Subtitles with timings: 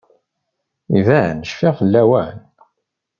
[0.99, 2.37] Iban cfiɣ fell-awen.